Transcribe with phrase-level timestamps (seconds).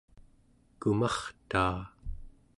[0.81, 1.79] kumartaa